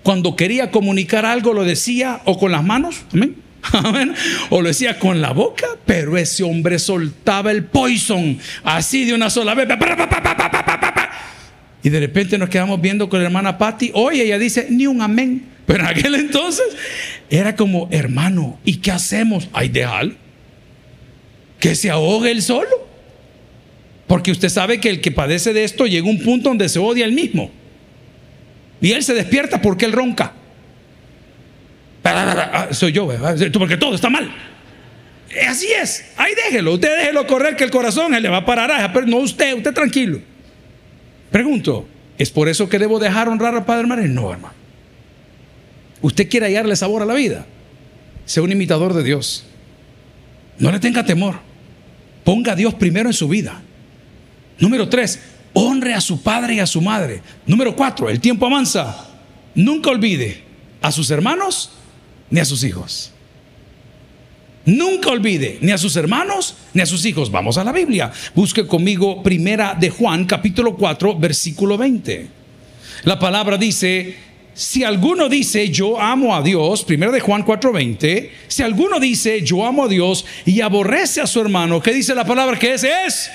[0.02, 3.02] Cuando quería comunicar algo lo decía o con las manos,
[4.50, 9.30] O lo decía con la boca, pero ese hombre soltaba el poison así de una
[9.30, 9.68] sola vez.
[11.82, 13.92] Y de repente nos quedamos viendo con la hermana Patty.
[13.94, 15.46] Hoy ella dice, ni un amén.
[15.66, 16.64] Pero en aquel entonces
[17.30, 19.48] era como, hermano, ¿y qué hacemos?
[19.52, 20.14] Ay, déjalo.
[21.60, 22.88] Que se ahogue él solo.
[24.06, 26.78] Porque usted sabe que el que padece de esto llega a un punto donde se
[26.78, 27.50] odia él mismo.
[28.80, 30.32] Y él se despierta porque él ronca.
[32.02, 33.08] Ah, soy yo,
[33.52, 34.34] porque todo está mal.
[35.46, 36.06] Así es.
[36.16, 36.72] Ahí déjelo.
[36.74, 38.90] Usted déjelo correr que el corazón le va a parar.
[38.94, 40.20] Pero no usted, usted tranquilo.
[41.30, 41.86] Pregunto,
[42.16, 44.08] ¿es por eso que debo dejar honrar al Padre María?
[44.08, 44.54] No, hermano.
[46.00, 47.46] Usted quiere hallarle sabor a la vida.
[48.24, 49.44] Sea un imitador de Dios.
[50.58, 51.40] No le tenga temor.
[52.24, 53.62] Ponga a Dios primero en su vida.
[54.58, 55.20] Número tres,
[55.54, 57.22] honre a su padre y a su madre.
[57.46, 59.08] Número cuatro, el tiempo avanza.
[59.54, 60.42] Nunca olvide
[60.80, 61.70] a sus hermanos
[62.30, 63.12] ni a sus hijos.
[64.64, 67.30] Nunca olvide ni a sus hermanos ni a sus hijos.
[67.30, 68.12] Vamos a la Biblia.
[68.34, 72.26] Busque conmigo primera de Juan capítulo 4 versículo 20.
[73.04, 74.16] La palabra dice,
[74.58, 79.64] si alguno dice yo amo a Dios, primera de Juan 4:20, si alguno dice yo
[79.64, 83.30] amo a Dios y aborrece a su hermano, ¿qué dice la palabra que ese es?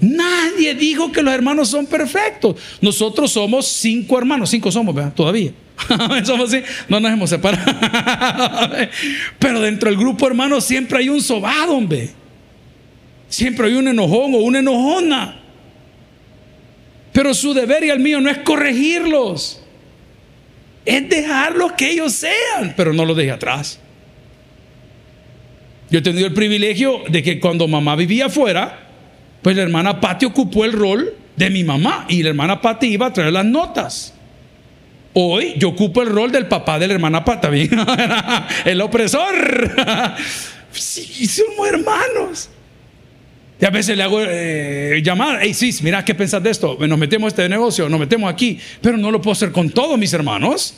[0.00, 2.56] Nadie dijo que los hermanos son perfectos.
[2.80, 5.12] Nosotros somos cinco hermanos, cinco somos, ¿verdad?
[5.12, 5.52] Todavía.
[6.24, 7.64] somos así, no nos hemos separado.
[9.38, 12.10] Pero dentro del grupo hermanos siempre hay un sobado, hombre.
[13.28, 15.40] Siempre hay un enojón o una enojona.
[17.12, 19.62] Pero su deber y el mío no es corregirlos.
[20.84, 23.80] Es dejarlos que ellos sean, pero no los deje atrás.
[25.90, 28.86] Yo he tenido el privilegio de que cuando mamá vivía afuera,
[29.42, 33.06] pues la hermana Patti ocupó el rol de mi mamá y la hermana Patti iba
[33.06, 34.14] a traer las notas.
[35.12, 37.70] Hoy yo ocupo el rol del papá de la hermana también
[38.64, 40.14] el opresor.
[40.72, 42.50] sí, somos hermanos.
[43.60, 46.78] Y a veces le hago eh, llamar, hey, sí, mira, ¿qué pensás de esto?
[46.80, 49.98] Nos metemos en este negocio, nos metemos aquí, pero no lo puedo hacer con todos
[49.98, 50.74] mis hermanos.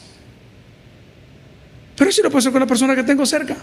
[1.97, 3.57] Pero sí lo puedo hacer con la persona que tengo cerca.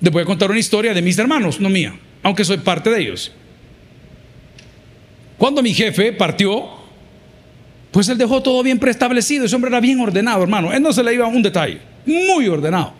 [0.00, 3.00] Les voy a contar una historia de mis hermanos, no mía, aunque soy parte de
[3.00, 3.32] ellos.
[5.36, 6.83] Cuando mi jefe partió,
[7.94, 9.44] pues él dejó todo bien preestablecido.
[9.44, 10.72] Ese hombre era bien ordenado, hermano.
[10.72, 12.92] Él no se le iba un detalle, muy ordenado.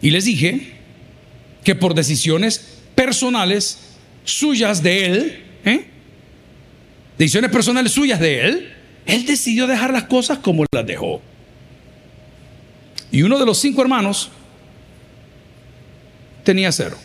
[0.00, 0.74] Y les dije
[1.64, 5.86] que por decisiones personales suyas de él, ¿eh?
[7.18, 8.72] decisiones personales suyas de él,
[9.04, 11.20] él decidió dejar las cosas como las dejó.
[13.10, 14.30] Y uno de los cinco hermanos
[16.44, 16.98] tenía cero.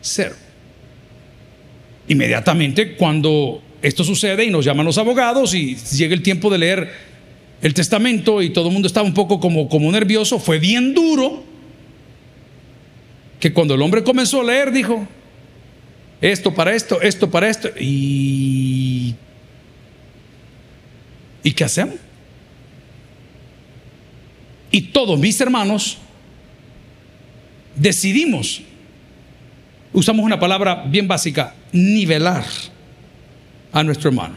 [0.00, 0.36] Cero.
[2.10, 6.90] Inmediatamente cuando esto sucede y nos llaman los abogados y llega el tiempo de leer
[7.62, 11.44] el testamento y todo el mundo estaba un poco como, como nervioso, fue bien duro
[13.38, 15.06] que cuando el hombre comenzó a leer dijo,
[16.20, 19.14] esto para esto, esto para esto, y...
[21.44, 21.94] ¿Y qué hacemos?
[24.72, 25.98] Y todos mis hermanos
[27.76, 28.62] decidimos,
[29.92, 32.44] usamos una palabra bien básica, nivelar
[33.72, 34.36] a nuestro hermano.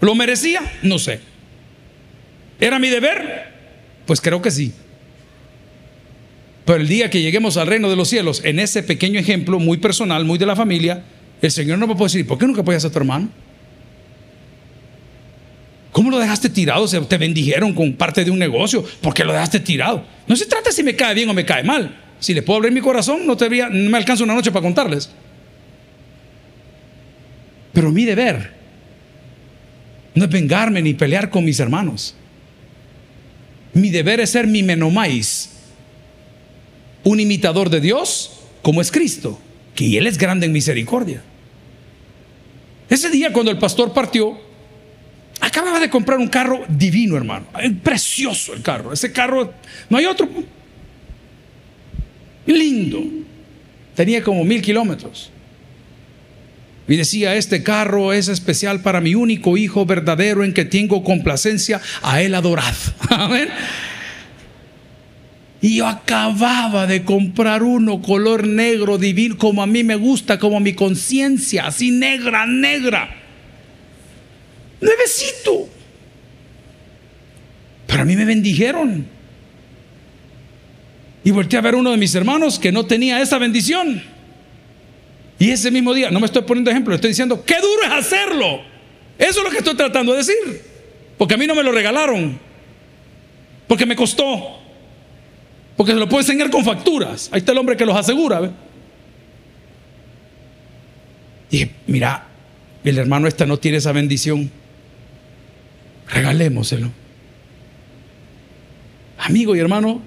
[0.00, 0.60] ¿Lo merecía?
[0.82, 1.20] No sé.
[2.60, 3.52] ¿Era mi deber?
[4.06, 4.72] Pues creo que sí.
[6.64, 9.78] Pero el día que lleguemos al reino de los cielos, en ese pequeño ejemplo muy
[9.78, 11.02] personal, muy de la familia,
[11.40, 13.28] el Señor no me puede decir, ¿por qué nunca apoyas a tu hermano?
[15.92, 16.88] ¿Cómo lo dejaste tirado?
[16.88, 18.84] Se te bendijeron con parte de un negocio.
[19.00, 20.04] ¿Por qué lo dejaste tirado?
[20.26, 22.01] No se trata si me cae bien o me cae mal.
[22.22, 25.10] Si le puedo abrir mi corazón, no, te no me alcanza una noche para contarles.
[27.72, 28.52] Pero mi deber
[30.14, 32.14] no es vengarme ni pelear con mis hermanos.
[33.74, 35.50] Mi deber es ser mi menomais,
[37.02, 39.40] un imitador de Dios como es Cristo,
[39.74, 41.22] que Él es grande en misericordia.
[42.88, 44.38] Ese día cuando el pastor partió,
[45.42, 47.46] Acababa de comprar un carro divino, hermano.
[47.82, 48.92] Precioso el carro.
[48.92, 49.52] Ese carro,
[49.90, 50.28] no hay otro.
[52.46, 53.04] Lindo.
[53.94, 55.30] Tenía como mil kilómetros.
[56.88, 61.80] Y decía, este carro es especial para mi único hijo verdadero en que tengo complacencia,
[62.02, 62.74] a él adorad.
[65.64, 70.58] Y yo acababa de comprar uno color negro divino, como a mí me gusta, como
[70.58, 73.14] mi conciencia, así negra, negra.
[74.80, 75.68] Nuevecito.
[77.86, 79.06] Para mí me bendijeron.
[81.24, 84.02] Y volteé a ver a uno de mis hermanos que no tenía esa bendición.
[85.38, 88.60] Y ese mismo día, no me estoy poniendo ejemplo, estoy diciendo, qué duro es hacerlo.
[89.18, 90.62] Eso es lo que estoy tratando de decir.
[91.18, 92.38] Porque a mí no me lo regalaron.
[93.66, 94.58] Porque me costó.
[95.76, 97.28] Porque se lo puedo enseñar con facturas.
[97.32, 98.52] Ahí está el hombre que los asegura.
[101.50, 102.26] Y mira,
[102.84, 104.50] el hermano esta no tiene esa bendición.
[106.08, 106.90] Regalémoselo.
[109.18, 110.02] Amigo y hermano,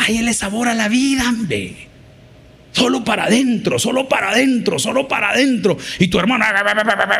[0.00, 1.88] ahí le sabor a la vida, hombre.
[2.72, 5.76] Solo para adentro, solo para adentro, solo para adentro.
[5.98, 6.44] Y tu hermano,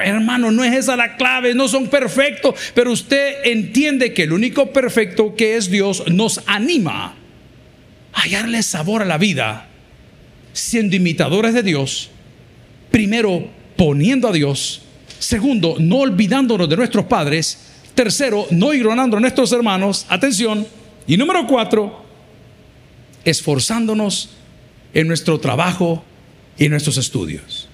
[0.02, 4.72] hermano, no es esa la clave, no son perfectos, pero usted entiende que el único
[4.72, 7.16] perfecto que es Dios nos anima
[8.12, 9.66] a hallarle sabor a la vida,
[10.52, 12.10] siendo imitadores de Dios,
[12.90, 14.82] primero poniendo a Dios,
[15.18, 17.58] segundo, no olvidándonos de nuestros padres,
[17.94, 20.64] tercero, no ignorando a nuestros hermanos, atención,
[21.08, 22.09] y número cuatro,
[23.24, 24.30] esforzándonos
[24.94, 26.04] en nuestro trabajo
[26.58, 27.68] y en nuestros estudios.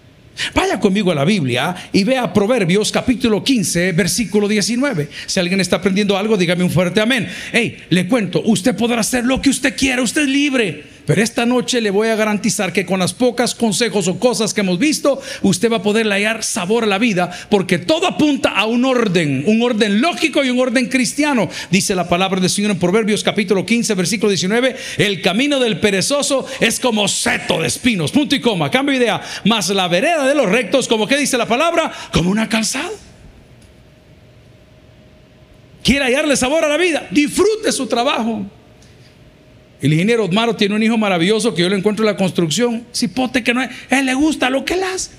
[0.55, 5.09] Vaya conmigo a la Biblia y vea Proverbios capítulo 15, versículo 19.
[5.27, 7.29] Si alguien está aprendiendo algo, dígame un fuerte amén.
[7.53, 10.96] Hey, le cuento, usted podrá hacer lo que usted quiera, usted es libre.
[11.07, 14.63] Pero esta noche le voy a garantizar que con las pocas consejos o cosas que
[14.63, 18.67] hemos visto, usted va a poder hallar sabor a la vida, porque todo apunta a
[18.67, 21.49] un orden, un orden lógico y un orden cristiano.
[21.71, 26.45] Dice la palabra del Señor en Proverbios capítulo 15, versículo 19, el camino del perezoso
[26.59, 30.35] es como seto de espinos, punto y coma, cambio de idea, más la vereda de
[30.35, 32.91] los rectos, como que dice la palabra, como una calzada.
[35.85, 38.45] Quiere hallarle sabor a la vida, disfrute su trabajo.
[39.81, 42.87] El ingeniero Osmaro tiene un hijo maravilloso que yo le encuentro en la construcción.
[42.95, 43.71] Cipote que no es.
[43.91, 45.11] él le gusta lo que él hace.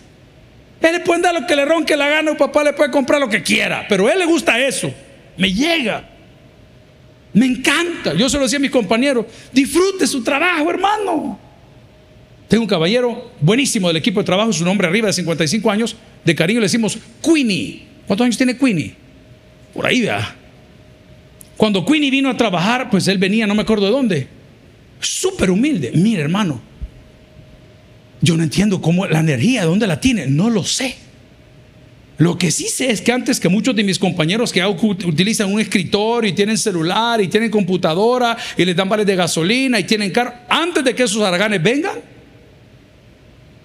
[0.82, 3.20] Él le puede dar lo que le ronque la gana, o papá le puede comprar
[3.20, 4.94] lo que quiera, pero a él le gusta eso.
[5.36, 6.08] Me llega.
[7.34, 8.14] Me encanta.
[8.14, 11.40] Yo se lo decía a mis compañeros, disfrute su trabajo, hermano.
[12.48, 16.36] Tengo un caballero buenísimo del equipo de trabajo, su nombre arriba de 55 años, de
[16.36, 17.86] cariño le decimos Queenie.
[18.06, 18.96] ¿Cuántos años tiene Queenie?
[19.74, 20.36] Por ahí, vea.
[21.58, 24.28] Cuando Queenie vino a trabajar, pues él venía, no me acuerdo de dónde,
[25.00, 25.92] súper humilde.
[25.94, 26.62] Mire, hermano,
[28.22, 30.28] yo no entiendo cómo la energía, ¿de dónde la tiene?
[30.28, 30.96] No lo sé.
[32.18, 35.60] Lo que sí sé es que antes que muchos de mis compañeros que utilizan un
[35.60, 40.12] escritorio y tienen celular y tienen computadora y les dan vales de gasolina y tienen
[40.12, 42.00] carro, antes de que esos arganes vengan,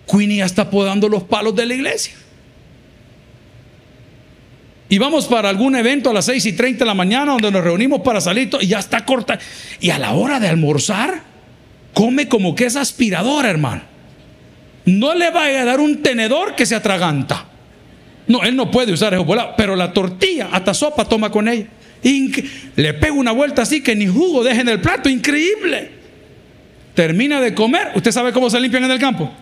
[0.06, 2.12] Queenie ya está podando los palos de la iglesia.
[4.92, 7.64] Y vamos para algún evento a las 6 y 30 de la mañana donde nos
[7.64, 9.38] reunimos para salir y ya está corta.
[9.80, 11.22] Y a la hora de almorzar,
[11.94, 13.80] come como que es aspiradora, hermano.
[14.84, 17.46] No le vaya a dar un tenedor que se atraganta.
[18.26, 19.26] No, él no puede usar eso
[19.56, 21.68] pero la tortilla, hasta sopa toma con ella.
[22.76, 25.90] le pega una vuelta así que ni jugo deja en el plato, increíble.
[26.92, 29.32] Termina de comer, ¿usted sabe cómo se limpian en el campo?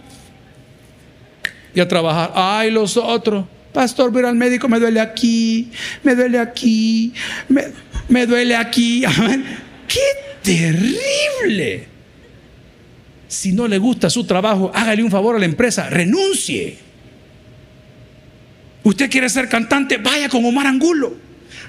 [1.75, 2.31] Y a trabajar.
[2.37, 3.47] Ay, los otros.
[3.73, 5.71] Pastor, voy al médico, me duele aquí,
[6.03, 7.13] me duele aquí,
[8.09, 9.05] me, duele aquí.
[9.89, 10.01] ¡Qué
[10.43, 11.87] terrible!
[13.29, 16.79] Si no le gusta su trabajo, hágale un favor a la empresa, renuncie.
[18.83, 21.15] Usted quiere ser cantante, vaya con Omar Angulo,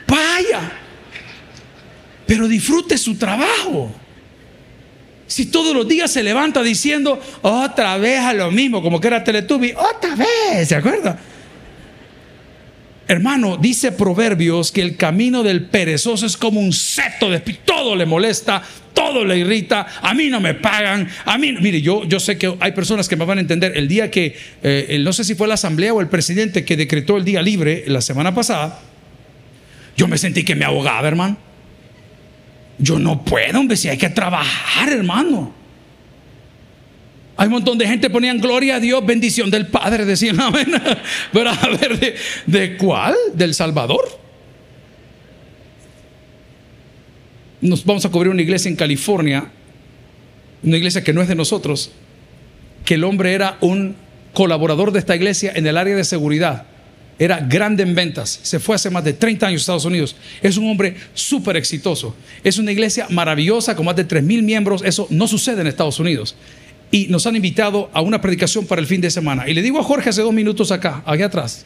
[0.07, 0.71] vaya.
[2.25, 3.93] Pero disfrute su trabajo.
[5.27, 9.23] Si todos los días se levanta diciendo otra vez a lo mismo, como que era
[9.23, 11.19] Teletubby, otra vez, ¿se acuerda?
[13.07, 18.05] Hermano, dice Proverbios que el camino del perezoso es como un seto de todo le
[18.05, 22.37] molesta, todo le irrita, a mí no me pagan, a mí, mire, yo, yo sé
[22.37, 25.35] que hay personas que me van a entender, el día que, eh, no sé si
[25.35, 28.79] fue la asamblea o el presidente que decretó el día libre la semana pasada,
[29.97, 31.37] yo me sentí que me ahogaba, hermano.
[32.77, 35.60] Yo no puedo, hombre, si hay que trabajar, hermano.
[37.41, 40.71] Hay un montón de gente que ponían gloria a Dios, bendición del Padre, decían amén.
[41.33, 43.15] Pero a ver, ¿de, ¿de cuál?
[43.33, 44.19] ¿Del Salvador?
[47.59, 49.51] Nos vamos a cubrir una iglesia en California,
[50.61, 51.89] una iglesia que no es de nosotros,
[52.85, 53.95] que el hombre era un
[54.33, 56.67] colaborador de esta iglesia en el área de seguridad.
[57.17, 58.39] Era grande en ventas.
[58.43, 60.15] Se fue hace más de 30 años a Estados Unidos.
[60.43, 62.15] Es un hombre súper exitoso.
[62.43, 64.83] Es una iglesia maravillosa con más de 3 mil miembros.
[64.85, 66.35] Eso no sucede en Estados Unidos
[66.91, 69.49] y nos han invitado a una predicación para el fin de semana.
[69.49, 71.65] Y le digo a Jorge hace dos minutos acá, aquí atrás,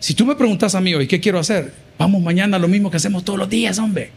[0.00, 1.72] si tú me preguntas a mí hoy, ¿qué quiero hacer?
[1.96, 4.10] Vamos mañana lo mismo que hacemos todos los días, hombre.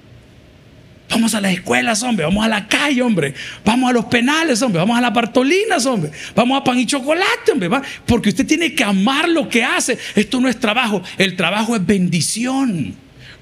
[1.10, 2.26] Vamos a las escuelas, hombre.
[2.26, 3.34] Vamos a la calle, hombre.
[3.64, 4.80] Vamos a los penales, hombre.
[4.80, 6.12] Vamos a las Bartolinas, hombre.
[6.36, 7.70] Vamos a pan y chocolate, hombre.
[8.06, 9.98] Porque usted tiene que amar lo que hace.
[10.16, 11.02] Esto no es trabajo.
[11.18, 12.96] El trabajo es bendición.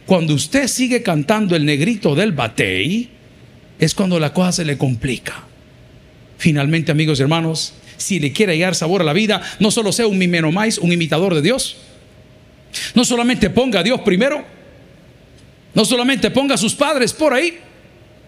[0.05, 3.09] Cuando usted sigue cantando el negrito del batey,
[3.79, 5.43] es cuando la cosa se le complica.
[6.45, 10.05] Finalmente, amigos y hermanos, si le quiere hallar sabor a la vida, no solo sea
[10.05, 10.19] un
[10.53, 11.75] más, un imitador de Dios.
[12.93, 14.45] No solamente ponga a Dios primero,
[15.73, 17.57] No solamente ponga a sus padres por ahí,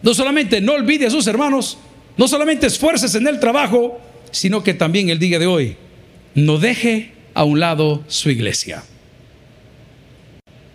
[0.01, 1.77] no solamente no olvide a sus hermanos,
[2.17, 4.01] no solamente esfuerces en el trabajo,
[4.31, 5.77] sino que también el día de hoy
[6.33, 8.83] no deje a un lado su iglesia.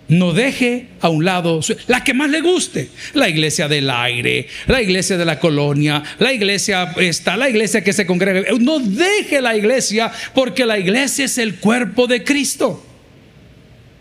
[0.08, 4.82] No deje a un lado la que más le guste, la iglesia del aire, la
[4.82, 8.42] iglesia de la colonia, la iglesia esta, la iglesia que se congrega.
[8.60, 12.84] No deje la iglesia porque la iglesia es el cuerpo de Cristo.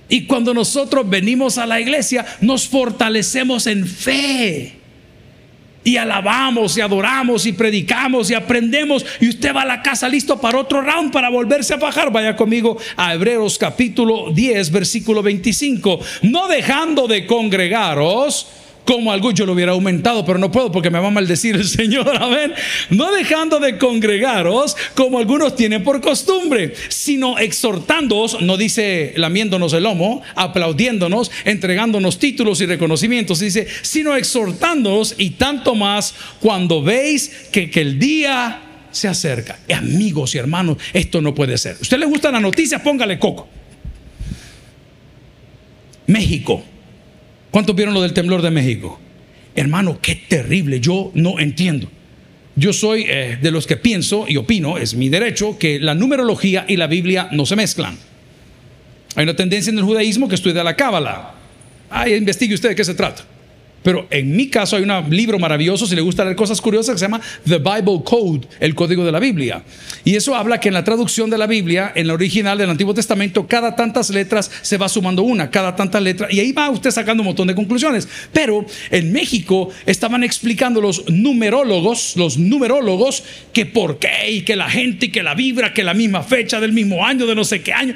[0.10, 4.81] Y cuando nosotros venimos a la iglesia, nos fortalecemos en fe
[5.84, 10.40] y alabamos y adoramos y predicamos y aprendemos y usted va a la casa listo
[10.40, 12.12] para otro round para volverse a bajar.
[12.12, 16.00] Vaya conmigo a Hebreos capítulo 10 versículo 25.
[16.24, 18.48] No dejando de congregaros
[18.86, 21.68] como algo yo lo hubiera aumentado, pero no puedo porque me va a maldecir el
[21.68, 22.54] Señor, amén.
[22.90, 29.84] No dejando de congregaros como algunos tienen por costumbre, sino exhortándoos, no dice lamiéndonos el
[29.84, 37.70] lomo, aplaudiéndonos, entregándonos títulos y reconocimientos, dice, sino exhortándonos y tanto más cuando veis que,
[37.70, 38.62] que el día
[38.92, 39.60] se acerca.
[39.74, 41.78] Amigos y hermanos, esto no puede ser.
[41.82, 42.84] ¿Usted le gusta la noticia?
[42.84, 43.48] Póngale coco.
[46.08, 46.66] México
[47.52, 49.00] ¿Cuántos vieron lo del temblor de México?
[49.56, 51.90] Hermano, qué terrible, yo no entiendo.
[52.56, 56.66] Yo soy eh, de los que pienso y opino, es mi derecho, que la numerología
[56.68, 57.98] y la Biblia no se mezclan.
[59.16, 61.34] Hay una tendencia en el judaísmo que estudia la cábala.
[61.90, 63.26] Ay, investigue usted de qué se trata.
[63.84, 67.00] Pero en mi caso hay un libro maravilloso, si le gusta leer cosas curiosas, que
[67.00, 69.64] se llama The Bible Code, el código de la Biblia.
[70.04, 72.94] Y eso habla que en la traducción de la Biblia, en la original del Antiguo
[72.94, 76.92] Testamento, cada tantas letras se va sumando una, cada tantas letras, y ahí va usted
[76.92, 78.08] sacando un montón de conclusiones.
[78.32, 83.24] Pero en México estaban explicando los numerólogos, los numerólogos,
[83.54, 86.60] que por qué, y que la gente, y que la vibra, que la misma fecha
[86.60, 87.94] del mismo año, de no sé qué año.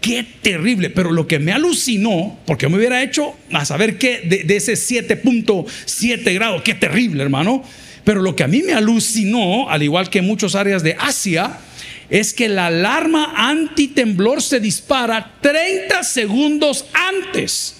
[0.00, 0.90] Qué terrible.
[0.90, 6.34] Pero lo que me alucinó, porque me hubiera hecho a saber qué de, ese 7.7
[6.34, 7.62] grados, qué terrible, hermano.
[8.04, 11.58] Pero lo que a mí me alucinó, al igual que en muchas áreas de Asia,
[12.08, 17.76] es que la alarma antitemblor se dispara 30 segundos antes.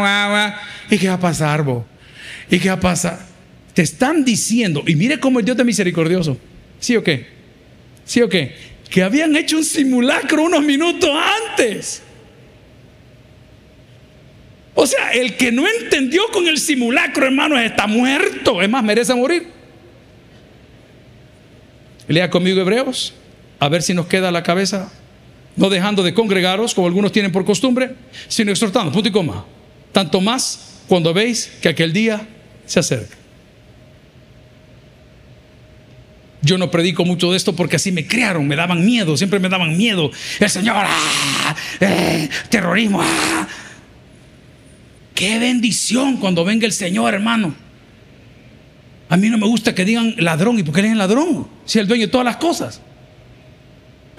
[0.01, 0.53] wow, wow.
[0.89, 1.85] ¿Y qué va a pasar, bo?
[2.49, 3.19] ¿Y qué va a pasar?
[3.73, 6.37] Te están diciendo, y mire cómo el Dios es misericordioso.
[6.85, 7.25] ¿Sí o qué?
[8.05, 8.53] ¿Sí o qué?
[8.91, 11.09] Que habían hecho un simulacro unos minutos
[11.49, 12.03] antes.
[14.75, 18.61] O sea, el que no entendió con el simulacro, hermanos, está muerto.
[18.61, 19.47] Es más, merece morir.
[22.07, 23.15] Lea conmigo Hebreos,
[23.59, 24.93] a ver si nos queda la cabeza.
[25.55, 27.95] No dejando de congregaros, como algunos tienen por costumbre,
[28.27, 29.43] sino exhortando, punto y coma.
[29.91, 32.27] Tanto más cuando veis que aquel día
[32.67, 33.24] se acerca.
[36.45, 39.49] Yo no predico mucho de esto porque así me crearon, me daban miedo, siempre me
[39.49, 40.11] daban miedo.
[40.39, 41.55] El Señor, ¡ah!
[41.79, 43.01] Eh, terrorismo.
[43.01, 43.47] ¡ah!
[45.15, 47.55] Qué bendición cuando venga el Señor, hermano.
[49.09, 50.59] A mí no me gusta que digan ladrón.
[50.59, 51.47] ¿Y por qué le digan ladrón?
[51.65, 52.81] Si es el dueño de todas las cosas.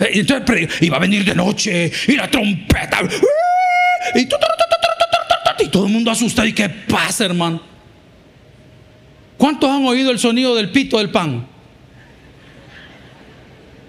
[0.00, 3.00] Eh, y entonces, va a venir de noche, y la trompeta,
[4.14, 4.20] y,
[5.64, 6.48] y todo el mundo asustado.
[6.48, 7.62] ¿Y qué pasa, hermano?
[9.36, 11.46] ¿Cuántos han oído el sonido del pito del pan?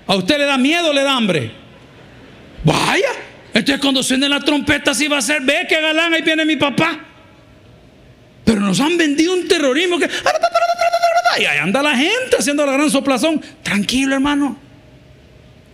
[0.07, 1.51] ¿A usted le da miedo o le da hambre?
[2.63, 3.09] Vaya.
[3.53, 6.55] Entonces cuando suene la trompeta sí va a ser, ve que galán, ahí viene mi
[6.55, 6.99] papá.
[8.45, 10.09] Pero nos han vendido un terrorismo que...
[11.39, 13.41] Y ahí anda la gente haciendo la gran soplazón.
[13.61, 14.57] Tranquilo, hermano.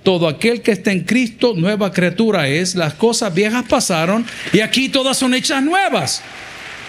[0.03, 2.75] Todo aquel que está en Cristo, nueva criatura es.
[2.75, 6.21] Las cosas viejas pasaron y aquí todas son hechas nuevas.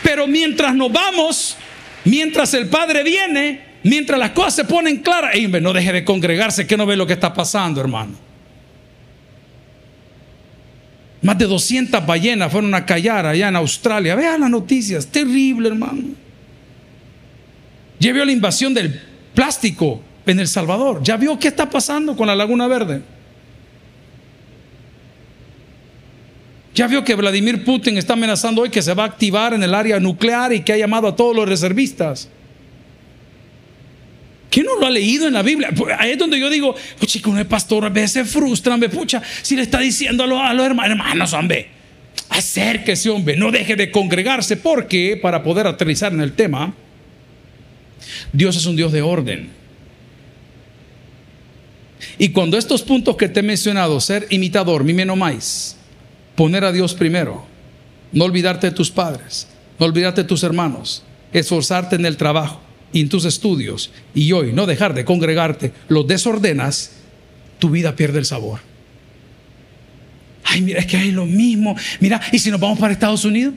[0.03, 1.57] Pero mientras nos vamos,
[2.05, 6.77] mientras el Padre viene, Mientras las cosas se ponen claras, no deje de congregarse, que
[6.77, 8.15] no ve lo que está pasando, hermano.
[11.21, 14.15] Más de 200 ballenas fueron a callar allá en Australia.
[14.15, 16.03] Vean las noticias, terrible, hermano.
[18.01, 19.01] Ya vio la invasión del
[19.35, 21.03] plástico en El Salvador.
[21.03, 23.03] Ya vio qué está pasando con la Laguna Verde.
[26.75, 29.75] Ya vio que Vladimir Putin está amenazando hoy que se va a activar en el
[29.75, 32.31] área nuclear y que ha llamado a todos los reservistas.
[34.55, 35.71] ¿Quién no lo ha leído en la Biblia?
[35.77, 38.89] Pues, ahí es donde yo digo, pues chico, un pastor a veces se frustran, ve,
[38.89, 41.71] pucha, si le está diciendo a los, hermanos, hermanos, hombre,
[42.29, 46.73] acérquese, hombre, no deje de congregarse, porque para poder aterrizar en el tema,
[48.33, 49.51] Dios es un Dios de orden.
[52.17, 55.77] Y cuando estos puntos que te he mencionado, ser imitador, mi menos más,
[56.37, 57.45] poner a Dios primero,
[58.13, 59.49] no olvidarte de tus padres,
[59.81, 61.03] no olvidarte de tus hermanos,
[61.33, 62.61] esforzarte en el trabajo,
[62.95, 66.93] y en tus estudios y hoy no dejar de congregarte, lo desordenas,
[67.59, 68.61] tu vida pierde el sabor.
[70.45, 71.75] Ay, mira, es que hay lo mismo.
[71.99, 73.55] Mira, ¿y si nos vamos para Estados Unidos?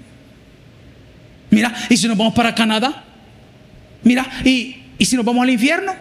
[1.52, 3.06] Mira, ¿y si nos vamos para Canadá?
[4.02, 5.94] Mira, ¿y, ¿y si nos vamos al infierno?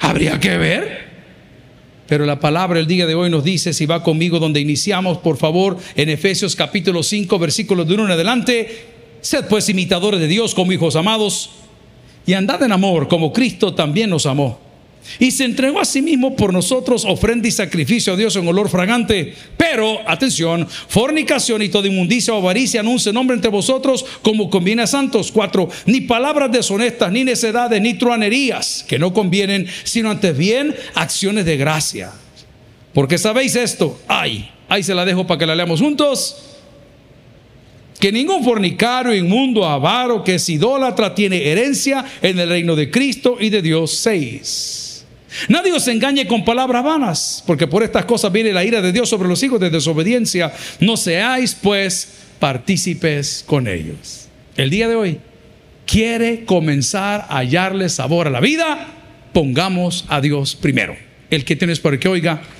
[0.00, 1.10] Habría que ver.
[2.06, 5.38] Pero la palabra el día de hoy nos dice, si va conmigo donde iniciamos, por
[5.38, 8.84] favor, en Efesios capítulo 5, versículos de 1 en adelante,
[9.22, 11.50] sed pues imitadores de Dios como hijos amados
[12.26, 14.70] y andad en amor como Cristo también nos amó
[15.18, 18.68] y se entregó a sí mismo por nosotros ofrenda y sacrificio a Dios en olor
[18.68, 19.34] fragante.
[19.56, 24.86] Pero, atención, fornicación y toda inmundicia o avaricia no nombre entre vosotros como conviene a
[24.86, 25.32] santos.
[25.32, 31.44] Cuatro, ni palabras deshonestas, ni necedades, ni truanerías que no convienen, sino antes bien acciones
[31.44, 32.12] de gracia.
[32.92, 36.49] Porque sabéis esto, ay, ahí se la dejo para que la leamos juntos
[38.00, 43.36] que ningún fornicario, inmundo, avaro, que es idólatra, tiene herencia en el reino de Cristo
[43.38, 43.92] y de Dios.
[43.92, 45.04] Seis.
[45.48, 49.08] Nadie os engañe con palabras vanas, porque por estas cosas viene la ira de Dios
[49.08, 50.52] sobre los hijos de desobediencia.
[50.80, 52.08] No seáis pues
[52.40, 54.28] partícipes con ellos.
[54.56, 55.20] El día de hoy
[55.86, 58.88] quiere comenzar a hallarle sabor a la vida.
[59.32, 60.96] Pongamos a Dios primero.
[61.30, 62.42] El que tienes por que oiga,